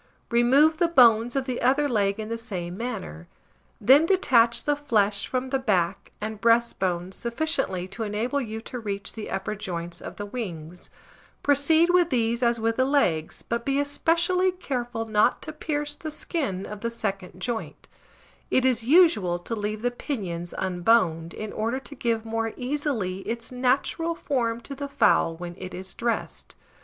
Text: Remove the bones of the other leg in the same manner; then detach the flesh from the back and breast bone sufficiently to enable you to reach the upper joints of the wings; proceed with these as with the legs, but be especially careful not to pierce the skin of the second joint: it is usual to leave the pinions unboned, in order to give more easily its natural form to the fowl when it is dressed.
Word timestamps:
Remove 0.31 0.77
the 0.77 0.87
bones 0.87 1.35
of 1.35 1.45
the 1.45 1.61
other 1.61 1.87
leg 1.87 2.19
in 2.19 2.27
the 2.27 2.35
same 2.35 2.75
manner; 2.75 3.27
then 3.79 4.03
detach 4.07 4.63
the 4.63 4.75
flesh 4.75 5.27
from 5.27 5.51
the 5.51 5.59
back 5.59 6.11
and 6.19 6.41
breast 6.41 6.79
bone 6.79 7.11
sufficiently 7.11 7.87
to 7.87 8.01
enable 8.01 8.41
you 8.41 8.59
to 8.61 8.79
reach 8.79 9.13
the 9.13 9.29
upper 9.29 9.53
joints 9.53 10.01
of 10.01 10.15
the 10.15 10.25
wings; 10.25 10.89
proceed 11.43 11.91
with 11.91 12.09
these 12.09 12.41
as 12.41 12.59
with 12.59 12.77
the 12.77 12.83
legs, 12.83 13.43
but 13.43 13.63
be 13.63 13.79
especially 13.79 14.51
careful 14.51 15.05
not 15.05 15.39
to 15.43 15.53
pierce 15.53 15.93
the 15.93 16.09
skin 16.09 16.65
of 16.65 16.81
the 16.81 16.89
second 16.89 17.39
joint: 17.39 17.87
it 18.49 18.65
is 18.65 18.81
usual 18.83 19.37
to 19.37 19.53
leave 19.53 19.83
the 19.83 19.91
pinions 19.91 20.51
unboned, 20.57 21.31
in 21.31 21.53
order 21.53 21.79
to 21.79 21.93
give 21.93 22.25
more 22.25 22.53
easily 22.57 23.19
its 23.29 23.51
natural 23.51 24.15
form 24.15 24.59
to 24.61 24.73
the 24.73 24.89
fowl 24.89 25.35
when 25.35 25.53
it 25.59 25.75
is 25.75 25.93
dressed. 25.93 26.55